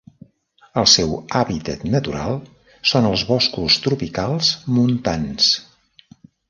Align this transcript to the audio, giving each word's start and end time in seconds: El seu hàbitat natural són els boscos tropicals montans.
El 0.81 0.87
seu 0.93 1.13
hàbitat 1.39 1.85
natural 1.97 2.39
són 2.93 3.11
els 3.13 3.27
boscos 3.35 3.79
tropicals 3.87 4.53
montans. 4.79 5.57